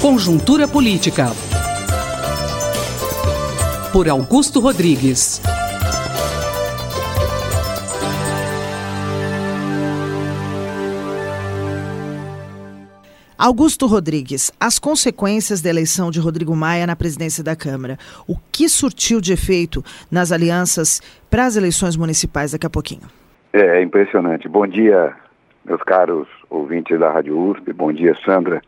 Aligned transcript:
Conjuntura 0.00 0.68
Política. 0.68 1.28
Por 3.90 4.06
Augusto 4.10 4.60
Rodrigues. 4.60 5.40
Augusto 13.38 13.86
Rodrigues, 13.86 14.52
as 14.60 14.78
consequências 14.78 15.62
da 15.62 15.70
eleição 15.70 16.10
de 16.10 16.20
Rodrigo 16.20 16.54
Maia 16.54 16.86
na 16.86 16.94
presidência 16.94 17.42
da 17.42 17.56
Câmara. 17.56 17.96
O 18.28 18.36
que 18.52 18.68
surtiu 18.68 19.18
de 19.18 19.32
efeito 19.32 19.82
nas 20.10 20.30
alianças 20.30 21.00
para 21.30 21.46
as 21.46 21.56
eleições 21.56 21.96
municipais 21.96 22.52
daqui 22.52 22.66
a 22.66 22.70
pouquinho? 22.70 23.08
É 23.52 23.82
impressionante. 23.82 24.46
Bom 24.46 24.66
dia, 24.66 25.14
meus 25.64 25.82
caros 25.82 26.28
ouvintes 26.50 27.00
da 27.00 27.10
Rádio 27.10 27.38
USP. 27.38 27.72
Bom 27.72 27.90
dia, 27.92 28.14
Sandra. 28.24 28.60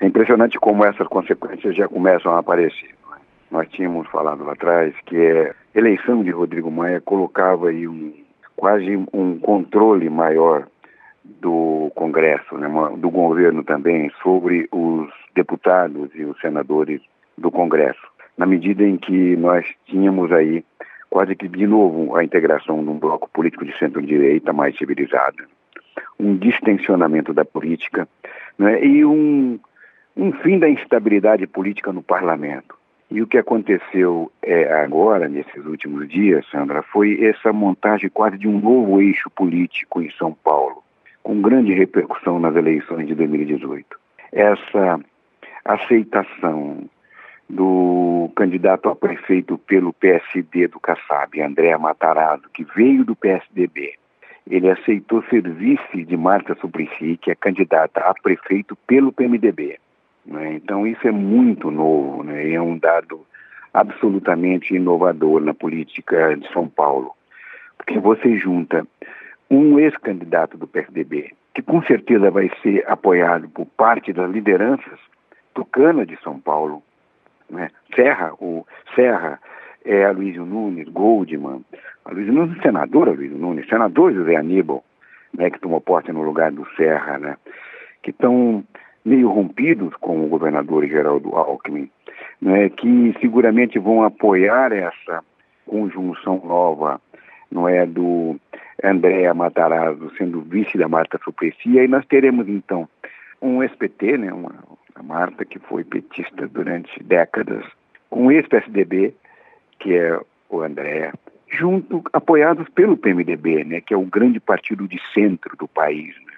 É 0.00 0.06
impressionante 0.06 0.58
como 0.58 0.84
essas 0.84 1.06
consequências 1.08 1.76
já 1.76 1.86
começam 1.86 2.32
a 2.32 2.38
aparecer. 2.38 2.88
É? 2.88 3.20
Nós 3.50 3.68
tínhamos 3.68 4.08
falado 4.08 4.42
lá 4.44 4.52
atrás 4.52 4.94
que 5.04 5.16
a 5.16 5.54
eleição 5.78 6.22
de 6.22 6.30
Rodrigo 6.30 6.70
Maia 6.70 7.02
colocava 7.02 7.68
aí 7.68 7.86
um, 7.86 8.14
quase 8.56 8.96
um 9.12 9.38
controle 9.38 10.08
maior 10.08 10.66
do 11.22 11.92
Congresso, 11.94 12.56
né, 12.56 12.68
do 12.96 13.10
governo 13.10 13.62
também, 13.62 14.10
sobre 14.22 14.66
os 14.72 15.10
deputados 15.34 16.10
e 16.14 16.24
os 16.24 16.40
senadores 16.40 17.02
do 17.36 17.50
Congresso, 17.50 18.00
na 18.38 18.46
medida 18.46 18.82
em 18.82 18.96
que 18.96 19.36
nós 19.36 19.66
tínhamos 19.86 20.32
aí 20.32 20.64
quase 21.10 21.34
que 21.36 21.46
de 21.46 21.66
novo 21.66 22.16
a 22.16 22.24
integração 22.24 22.82
de 22.82 22.88
um 22.88 22.98
bloco 22.98 23.28
político 23.30 23.64
de 23.64 23.76
centro-direita 23.78 24.52
mais 24.52 24.76
civilizado, 24.78 25.44
um 26.18 26.36
distensionamento 26.36 27.34
da 27.34 27.44
política 27.44 28.08
né, 28.58 28.82
e 28.84 29.04
um, 29.04 29.58
um 30.16 30.32
fim 30.32 30.58
da 30.58 30.68
instabilidade 30.68 31.46
política 31.46 31.92
no 31.92 32.02
parlamento. 32.02 32.78
E 33.10 33.20
o 33.20 33.26
que 33.26 33.38
aconteceu 33.38 34.30
é, 34.42 34.72
agora, 34.82 35.28
nesses 35.28 35.64
últimos 35.66 36.08
dias, 36.08 36.46
Sandra, 36.50 36.82
foi 36.82 37.24
essa 37.24 37.52
montagem 37.52 38.08
quase 38.08 38.38
de 38.38 38.46
um 38.46 38.60
novo 38.60 39.00
eixo 39.00 39.28
político 39.30 40.00
em 40.00 40.10
São 40.12 40.32
Paulo 40.32 40.82
com 41.22 41.40
grande 41.40 41.72
repercussão 41.72 42.38
nas 42.38 42.56
eleições 42.56 43.06
de 43.06 43.14
2018. 43.14 43.86
Essa 44.32 45.00
aceitação 45.64 46.88
do 47.48 48.30
candidato 48.36 48.88
a 48.88 48.96
prefeito 48.96 49.58
pelo 49.58 49.92
PSD 49.92 50.68
do 50.68 50.78
Kassab, 50.78 51.40
André 51.40 51.76
Matarazzo, 51.76 52.48
que 52.54 52.64
veio 52.64 53.04
do 53.04 53.16
PSDB. 53.16 53.94
Ele 54.48 54.70
aceitou 54.70 55.22
ser 55.24 55.42
vice 55.42 56.04
de 56.04 56.16
Marta 56.16 56.56
Suplicy, 56.60 57.18
que 57.20 57.30
é 57.30 57.34
candidata 57.34 58.00
a 58.00 58.14
prefeito 58.14 58.76
pelo 58.86 59.12
PMDB. 59.12 59.78
Né? 60.24 60.54
Então 60.54 60.86
isso 60.86 61.06
é 61.06 61.10
muito 61.10 61.70
novo, 61.70 62.22
né? 62.22 62.52
é 62.52 62.60
um 62.60 62.78
dado 62.78 63.26
absolutamente 63.72 64.74
inovador 64.74 65.40
na 65.40 65.54
política 65.54 66.36
de 66.36 66.50
São 66.52 66.68
Paulo, 66.68 67.12
porque 67.76 67.98
você 67.98 68.36
junta 68.36 68.86
um 69.50 69.78
ex-candidato 69.78 70.56
do 70.56 70.66
PSDB, 70.66 71.32
que 71.54 71.62
com 71.62 71.82
certeza 71.82 72.30
vai 72.30 72.50
ser 72.62 72.84
apoiado 72.88 73.48
por 73.48 73.66
parte 73.66 74.12
das 74.12 74.30
lideranças 74.30 74.98
tucana 75.54 76.06
de 76.06 76.16
São 76.22 76.38
Paulo, 76.38 76.82
né? 77.48 77.70
Serra, 77.94 78.32
o 78.40 78.64
Serra, 78.94 79.40
é 79.84 80.04
Aloysio 80.04 80.44
Nunes, 80.44 80.88
Goldman, 80.88 81.64
Aloysio 82.04 82.32
Nunes, 82.32 82.62
senador 82.62 83.08
Aloysio 83.08 83.36
Nunes, 83.36 83.68
senador 83.68 84.12
José 84.12 84.36
Aníbal, 84.36 84.84
né, 85.36 85.50
que 85.50 85.60
tomou 85.60 85.80
posse 85.80 86.12
no 86.12 86.22
lugar 86.22 86.52
do 86.52 86.66
Serra, 86.76 87.18
né, 87.18 87.36
que 88.02 88.10
estão 88.10 88.64
meio 89.04 89.28
rompidos 89.28 89.94
com 90.00 90.24
o 90.24 90.28
governador 90.28 90.86
Geraldo 90.86 91.34
Alckmin, 91.34 91.90
né, 92.40 92.68
que 92.68 93.14
seguramente 93.20 93.78
vão 93.78 94.02
apoiar 94.02 94.72
essa 94.72 95.24
conjunção 95.66 96.42
nova, 96.44 97.00
não 97.50 97.68
é, 97.68 97.86
do 97.86 98.38
Andréa 98.82 99.34
Matarazzo 99.34 100.10
sendo 100.16 100.40
vice 100.42 100.76
da 100.76 100.88
Marta 100.88 101.18
Suplicy, 101.22 101.78
e 101.78 101.88
nós 101.88 102.04
teremos 102.06 102.48
então 102.48 102.88
um 103.40 103.62
ex-PT, 103.62 104.18
né, 104.18 104.32
uma, 104.32 104.54
a 104.94 105.02
Marta 105.02 105.44
que 105.44 105.58
foi 105.58 105.84
petista 105.84 106.46
durante 106.46 107.02
décadas, 107.02 107.64
com 108.08 108.26
um 108.26 108.30
ex-PSDB, 108.30 109.14
que 109.78 109.94
é 109.94 110.20
o 110.48 110.60
André, 110.60 111.12
junto, 111.48 112.02
apoiados 112.12 112.68
pelo 112.70 112.96
PMDB, 112.96 113.64
né, 113.64 113.80
que 113.80 113.94
é 113.94 113.96
o 113.96 114.04
grande 114.04 114.40
partido 114.40 114.86
de 114.86 115.00
centro 115.14 115.56
do 115.56 115.66
país. 115.66 116.14
Né. 116.26 116.32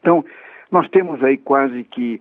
Então, 0.00 0.24
nós 0.72 0.88
temos 0.88 1.22
aí 1.22 1.36
quase 1.36 1.84
que 1.84 2.20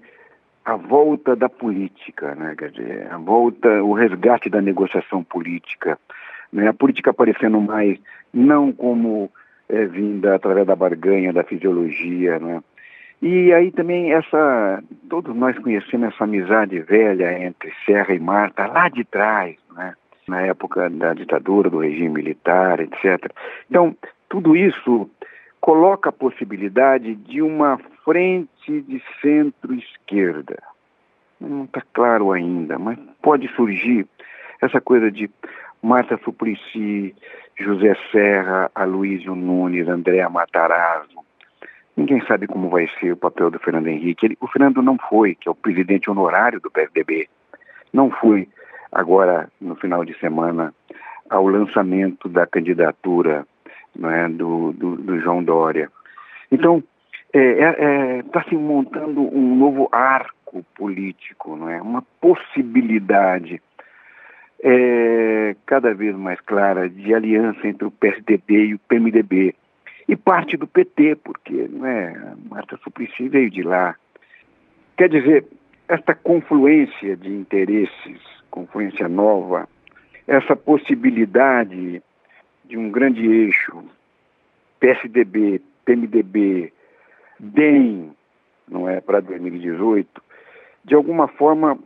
a 0.64 0.76
volta 0.76 1.36
da 1.36 1.50
política, 1.50 2.36
né, 2.36 2.54
quer 2.56 2.70
dizer, 2.70 3.08
a 3.10 3.18
volta, 3.18 3.82
o 3.82 3.94
resgate 3.94 4.50
da 4.50 4.62
negociação 4.62 5.24
política, 5.24 5.98
né, 6.52 6.68
a 6.68 6.74
política 6.74 7.10
aparecendo 7.10 7.60
mais 7.60 7.98
não 8.34 8.72
como 8.72 9.32
é, 9.70 9.86
vinda 9.86 10.36
através 10.36 10.68
da 10.68 10.76
barganha, 10.76 11.34
da 11.34 11.44
fisiologia, 11.44 12.38
né? 12.40 12.62
E 13.22 13.54
aí 13.54 13.72
também 13.72 14.12
essa, 14.14 14.84
todos 15.10 15.36
nós 15.36 15.58
conhecemos 15.60 16.14
essa 16.14 16.24
amizade 16.24 16.80
velha 16.80 17.46
entre 17.46 17.72
Serra 17.86 18.14
e 18.14 18.20
Marta 18.20 18.66
lá 18.66 18.90
de 18.90 19.04
trás, 19.06 19.56
né? 19.76 19.94
Na 20.28 20.42
época 20.42 20.90
da 20.90 21.14
ditadura, 21.14 21.70
do 21.70 21.80
regime 21.80 22.10
militar, 22.10 22.80
etc. 22.80 23.32
Então, 23.70 23.96
tudo 24.28 24.56
isso 24.56 25.10
coloca 25.60 26.10
a 26.10 26.14
possibilidade 26.14 27.16
de 27.16 27.42
uma 27.42 27.80
frente 28.04 28.82
de 28.82 29.02
centro-esquerda. 29.22 30.62
Não 31.40 31.64
está 31.66 31.82
claro 31.94 32.32
ainda, 32.32 32.78
mas 32.78 32.98
pode 33.22 33.48
surgir 33.56 34.08
essa 34.62 34.80
coisa 34.80 35.12
de 35.12 35.30
Marta 35.82 36.20
Suplicy, 36.24 37.16
José 37.58 37.96
Serra, 38.12 38.70
Aloysio 38.76 39.36
Nunes, 39.36 39.88
Andréa 39.88 40.30
Matarazzo. 40.30 41.22
Ninguém 41.98 42.22
sabe 42.26 42.48
como 42.48 42.70
vai 42.70 42.88
ser 43.00 43.14
o 43.14 43.18
papel 43.18 43.50
do 43.50 43.60
Fernando 43.60 43.88
Henrique. 43.88 44.26
Ele, 44.26 44.38
o 44.40 44.48
Fernando 44.48 44.82
não 44.82 44.98
foi, 44.98 45.36
que 45.36 45.48
é 45.48 45.52
o 45.52 45.56
presidente 45.56 46.10
honorário 46.10 46.60
do 46.60 46.72
PSDB, 46.72 47.28
não 47.92 48.10
foi 48.10 48.48
agora 48.92 49.50
no 49.60 49.76
final 49.76 50.06
de 50.06 50.18
semana 50.20 50.74
ao 51.30 51.48
lançamento 51.48 52.28
da 52.30 52.46
candidatura 52.46 53.46
é, 54.04 54.28
do, 54.30 54.72
do, 54.74 54.96
do, 54.98 55.20
João 55.20 55.44
Dória. 55.44 55.90
Então, 56.52 56.84
está 57.34 57.40
é, 57.40 58.18
é, 58.18 58.20
é 58.20 58.24
tá 58.24 58.44
se 58.44 58.56
montando 58.56 59.22
um 59.22 59.56
novo 59.56 59.88
arco 59.92 60.64
político, 60.76 61.56
não 61.56 61.70
é? 61.70 61.82
uma 61.82 62.02
possibilidade 62.20 63.62
é, 64.64 65.56
cada 65.66 65.94
vez 65.94 66.16
mais 66.16 66.40
clara 66.42 66.90
de 66.90 67.14
aliança 67.14 67.68
entre 67.68 67.86
o 67.86 67.92
PSDB 67.92 68.66
e 68.66 68.74
o 68.76 68.80
PMDB. 68.80 69.56
E 70.08 70.16
parte 70.16 70.58
do 70.58 70.68
PT, 70.68 71.16
porque 71.24 71.68
não 71.70 71.86
é, 71.86 72.36
Marta 72.50 72.78
Suplicy 72.84 73.30
veio 73.30 73.50
de 73.50 73.64
lá. 73.64 73.96
Quer 74.98 75.10
dizer, 75.10 75.46
esta 75.88 76.14
confluência 76.14 77.16
de 77.16 77.30
interesses, 77.30 78.20
confluência 78.50 79.08
nova, 79.08 79.68
essa 80.28 80.56
possibilidade 80.56 82.02
de 82.66 82.78
um 82.78 82.92
grande 82.92 83.26
eixo, 83.26 83.84
PSDB, 84.80 85.62
PMDB, 85.86 86.74
DEM, 87.42 88.12
não 88.70 88.88
é, 88.88 89.02
para 89.02 89.20
2018, 89.20 90.22
de 90.86 90.94
alguma 90.96 91.28
forma 91.28 91.78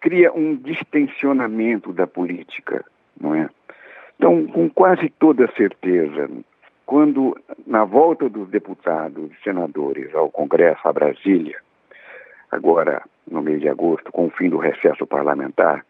cria 0.00 0.32
um 0.32 0.56
distensionamento 0.56 1.92
da 1.92 2.06
política, 2.06 2.84
não 3.18 3.34
é? 3.34 3.48
Então, 4.16 4.46
com 4.48 4.68
quase 4.68 5.08
toda 5.08 5.50
certeza, 5.52 6.28
quando 6.84 7.36
na 7.66 7.84
volta 7.84 8.28
dos 8.28 8.48
deputados 8.48 9.30
e 9.30 9.42
senadores 9.42 10.14
ao 10.14 10.30
Congresso, 10.30 10.86
a 10.86 10.92
Brasília, 10.92 11.58
agora 12.50 13.02
no 13.30 13.40
mês 13.40 13.60
de 13.60 13.68
agosto, 13.68 14.12
com 14.12 14.26
o 14.26 14.30
fim 14.30 14.50
do 14.50 14.58
recesso 14.58 15.06
parlamentar, 15.06 15.84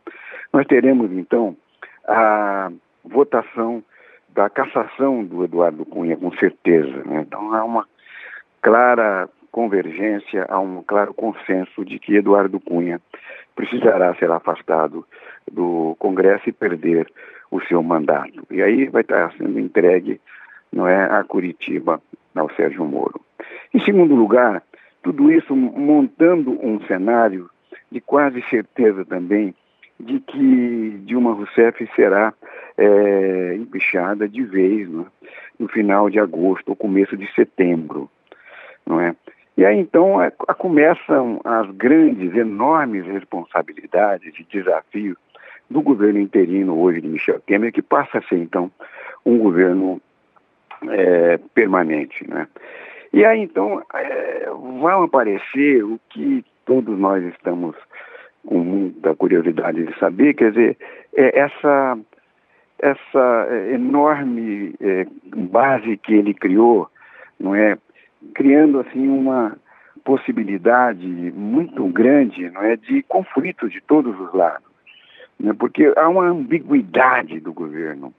nós 0.52 0.66
teremos 0.66 1.10
então 1.10 1.56
a 2.06 2.70
votação 3.04 3.82
da 4.28 4.48
cassação 4.50 5.24
do 5.24 5.44
Eduardo 5.44 5.84
Cunha, 5.84 6.16
com 6.16 6.30
certeza. 6.36 7.02
Né? 7.04 7.24
Então 7.26 7.52
há 7.54 7.64
uma 7.64 7.86
clara 8.64 9.28
convergência, 9.52 10.46
há 10.48 10.58
um 10.58 10.82
claro 10.82 11.12
consenso 11.12 11.84
de 11.84 11.98
que 11.98 12.16
Eduardo 12.16 12.58
Cunha 12.58 12.98
precisará 13.54 14.14
ser 14.14 14.30
afastado 14.30 15.04
do 15.52 15.94
Congresso 15.98 16.48
e 16.48 16.52
perder 16.52 17.06
o 17.50 17.60
seu 17.60 17.82
mandato. 17.82 18.42
E 18.50 18.62
aí 18.62 18.86
vai 18.86 19.02
estar 19.02 19.32
sendo 19.34 19.60
entregue 19.60 20.18
não 20.72 20.88
é, 20.88 21.04
a 21.04 21.22
Curitiba, 21.22 22.00
ao 22.34 22.50
Sérgio 22.54 22.84
Moro. 22.86 23.20
Em 23.72 23.84
segundo 23.84 24.14
lugar, 24.14 24.62
tudo 25.02 25.30
isso 25.30 25.54
montando 25.54 26.58
um 26.66 26.80
cenário 26.86 27.50
de 27.92 28.00
quase 28.00 28.42
certeza 28.48 29.04
também 29.04 29.54
de 30.00 30.20
que 30.20 31.00
Dilma 31.04 31.34
Rousseff 31.34 31.86
será 31.94 32.32
é, 32.78 33.54
empichada 33.56 34.26
de 34.26 34.42
vez 34.42 34.88
né, 34.88 35.04
no 35.58 35.68
final 35.68 36.08
de 36.08 36.18
agosto 36.18 36.70
ou 36.70 36.76
começo 36.76 37.14
de 37.16 37.30
setembro, 37.34 38.10
não 38.86 39.00
é? 39.00 39.14
E 39.56 39.64
aí 39.64 39.78
então 39.78 40.18
a, 40.18 40.26
a 40.48 40.54
começam 40.54 41.40
as 41.44 41.70
grandes, 41.70 42.34
enormes 42.34 43.06
responsabilidades 43.06 44.32
e 44.38 44.44
desafios 44.44 45.16
do 45.70 45.80
governo 45.80 46.18
interino 46.18 46.78
hoje 46.78 47.00
de 47.00 47.08
Michel 47.08 47.40
Temer, 47.40 47.72
que 47.72 47.82
passa 47.82 48.18
a 48.18 48.22
ser 48.22 48.36
então 48.36 48.70
um 49.24 49.38
governo 49.38 50.00
é, 50.88 51.38
permanente. 51.54 52.28
Né? 52.28 52.46
E 53.12 53.24
aí 53.24 53.40
então 53.40 53.82
é, 53.94 54.46
vão 54.46 55.04
aparecer 55.04 55.84
o 55.84 55.98
que 56.10 56.44
todos 56.64 56.98
nós 56.98 57.22
estamos 57.24 57.76
com 58.46 58.58
muita 58.58 59.14
curiosidade 59.14 59.84
de 59.84 59.98
saber, 59.98 60.34
quer 60.34 60.50
dizer, 60.50 60.76
é 61.14 61.38
essa, 61.38 61.98
essa 62.78 63.48
enorme 63.72 64.74
é, 64.80 65.06
base 65.34 65.96
que 65.96 66.14
ele 66.14 66.34
criou, 66.34 66.88
não 67.40 67.54
é, 67.54 67.78
criando 68.34 68.80
assim 68.80 69.08
uma 69.08 69.56
possibilidade 70.04 71.06
muito 71.06 71.86
grande, 71.88 72.50
não 72.50 72.62
é, 72.62 72.76
de 72.76 73.02
conflitos 73.04 73.72
de 73.72 73.80
todos 73.80 74.18
os 74.20 74.32
lados, 74.34 74.68
né, 75.38 75.52
porque 75.58 75.92
há 75.96 76.08
uma 76.08 76.26
ambiguidade 76.26 77.40
do 77.40 77.52
governo 77.52 78.12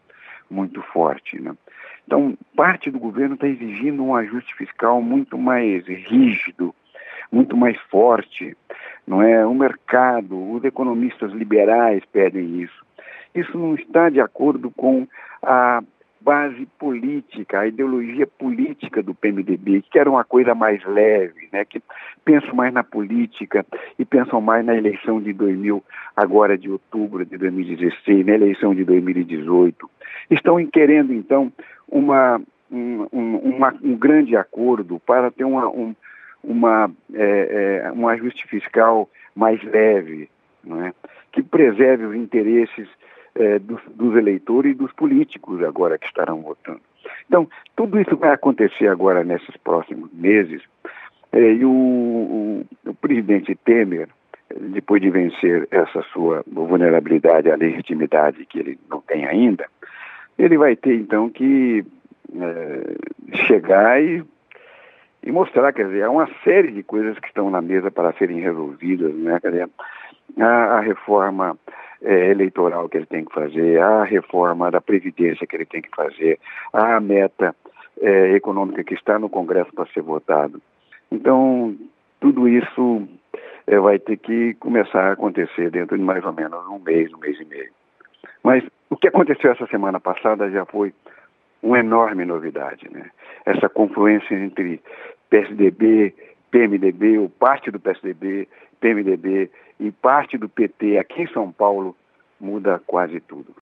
muito 0.49 0.81
forte, 0.81 1.39
né. 1.39 1.55
Então, 2.05 2.37
parte 2.55 2.91
do 2.91 2.99
governo 2.99 3.33
está 3.33 3.47
exigindo 3.47 4.03
um 4.03 4.15
ajuste 4.15 4.53
fiscal 4.55 5.01
muito 5.01 5.37
mais 5.37 5.85
rígido, 5.87 6.73
muito 7.31 7.57
mais 7.57 7.79
forte, 7.89 8.55
não 9.07 9.21
é? 9.21 9.45
O 9.45 9.55
mercado, 9.55 10.51
os 10.51 10.63
economistas 10.63 11.31
liberais 11.31 12.03
pedem 12.11 12.61
isso. 12.61 12.85
Isso 13.33 13.57
não 13.57 13.73
está 13.73 14.09
de 14.09 14.21
acordo 14.21 14.69
com 14.71 15.07
a 15.41 15.83
base 16.25 16.65
política, 16.79 17.59
a 17.59 17.67
ideologia 17.67 18.25
política 18.25 19.03
do 19.03 19.13
PMDB, 19.13 19.83
que 19.91 19.99
era 19.99 20.09
uma 20.09 20.23
coisa 20.23 20.55
mais 20.55 20.83
leve, 20.83 21.47
né? 21.53 21.63
que 21.63 21.79
pensam 22.25 22.55
mais 22.55 22.73
na 22.73 22.83
política 22.83 23.63
e 23.99 24.03
pensam 24.03 24.41
mais 24.41 24.65
na 24.65 24.75
eleição 24.75 25.21
de 25.21 25.31
2000, 25.31 25.83
agora 26.15 26.57
de 26.57 26.67
outubro 26.67 27.23
de 27.23 27.37
2016, 27.37 28.25
na 28.25 28.33
eleição 28.33 28.73
de 28.73 28.83
2018. 28.83 29.87
Estão 30.31 30.65
querendo, 30.65 31.13
então, 31.13 31.53
uma, 31.87 32.41
um, 32.71 33.03
uma, 33.13 33.75
um 33.83 33.95
grande 33.95 34.35
acordo 34.35 34.99
para 35.05 35.29
ter 35.29 35.43
uma, 35.43 35.69
um, 35.69 35.95
uma, 36.43 36.89
é, 37.13 37.83
é, 37.85 37.91
um 37.91 38.07
ajuste 38.07 38.47
fiscal 38.47 39.07
mais 39.35 39.61
leve, 39.63 40.27
não 40.63 40.83
é? 40.83 40.91
que 41.31 41.43
preserve 41.43 42.05
os 42.05 42.15
interesses 42.15 42.87
é, 43.35 43.59
dos, 43.59 43.81
dos, 43.93 44.15
eleitores 44.15 44.71
e 44.71 44.75
dos 44.75 44.91
políticos 44.93 45.61
agora 45.63 45.97
que 45.97 46.07
estarão 46.07 46.41
votando. 46.41 46.81
Então, 47.27 47.47
tudo 47.75 47.99
isso 47.99 48.15
vai 48.17 48.31
acontecer 48.31 48.87
agora 48.87 49.23
nesses 49.23 49.55
próximos 49.57 50.11
meses, 50.13 50.61
é, 51.31 51.53
e 51.53 51.65
o, 51.65 51.71
o, 51.71 52.65
o, 52.85 52.93
presidente 52.95 53.55
Temer, 53.55 54.07
depois 54.71 55.01
de 55.01 55.09
vencer 55.09 55.67
essa 55.71 56.01
sua 56.13 56.43
vulnerabilidade 56.47 57.51
à 57.51 57.55
legitimidade 57.55 58.45
que 58.45 58.59
ele 58.59 58.79
não 58.89 59.01
tem 59.01 59.25
ainda, 59.25 59.65
ele 60.37 60.57
vai 60.57 60.75
ter 60.75 60.95
então 60.95 61.29
que 61.29 61.85
é, 62.39 63.37
chegar 63.47 64.01
e 64.01 64.23
e 65.25 65.31
mostrar, 65.31 65.73
quer 65.73 65.87
dizer, 65.87 66.03
há 66.03 66.09
uma 66.11 66.29
série 66.43 66.71
de 66.71 66.83
coisas 66.83 67.17
que 67.17 67.27
estão 67.27 67.49
na 67.49 67.59
mesa 67.59 67.89
para 67.89 68.13
serem 68.13 68.39
resolvidas, 68.39 69.11
né? 69.15 69.39
Quer 69.41 69.49
dizer, 69.49 69.69
a, 70.39 70.45
a 70.45 70.79
reforma 70.81 71.57
é, 72.05 72.29
eleitoral 72.29 72.87
que 72.87 72.97
ele 72.97 73.07
tem 73.07 73.25
que 73.25 73.33
fazer, 73.33 73.81
a 73.81 74.03
reforma 74.03 74.69
da 74.69 74.79
Previdência 74.79 75.47
que 75.47 75.55
ele 75.55 75.65
tem 75.65 75.81
que 75.81 75.89
fazer, 75.89 76.39
a 76.71 76.99
meta 76.99 77.55
é, 77.99 78.33
econômica 78.33 78.83
que 78.83 78.93
está 78.93 79.17
no 79.17 79.27
Congresso 79.27 79.73
para 79.73 79.87
ser 79.87 80.01
votado. 80.01 80.61
Então, 81.11 81.75
tudo 82.19 82.47
isso 82.47 83.07
é, 83.65 83.79
vai 83.79 83.97
ter 83.97 84.17
que 84.17 84.53
começar 84.55 85.09
a 85.09 85.13
acontecer 85.13 85.71
dentro 85.71 85.97
de 85.97 86.03
mais 86.03 86.23
ou 86.23 86.31
menos 86.31 86.65
um 86.67 86.79
mês, 86.79 87.11
um 87.11 87.17
mês 87.17 87.39
e 87.39 87.45
meio. 87.45 87.71
Mas 88.43 88.63
o 88.89 88.95
que 88.95 89.07
aconteceu 89.07 89.51
essa 89.51 89.65
semana 89.67 89.99
passada 89.99 90.49
já 90.51 90.63
foi 90.65 90.93
uma 91.63 91.79
enorme 91.79 92.23
novidade, 92.25 92.87
né? 92.91 93.09
Essa 93.43 93.67
confluência 93.67 94.35
entre 94.35 94.79
PSDB, 95.31 96.13
PMDB, 96.51 97.17
ou 97.17 97.29
parte 97.29 97.71
do 97.71 97.79
PSDB, 97.79 98.47
PMDB 98.79 99.49
e 99.79 99.91
parte 99.91 100.37
do 100.37 100.47
PT 100.49 100.97
aqui 100.97 101.23
em 101.23 101.27
São 101.33 101.51
Paulo 101.51 101.95
muda 102.39 102.81
quase 102.85 103.19
tudo. 103.19 103.55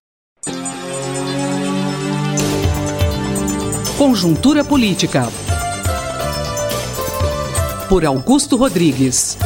Conjuntura 3.98 4.64
Política. 4.64 5.22
Por 7.88 8.04
Augusto 8.04 8.56
Rodrigues. 8.56 9.38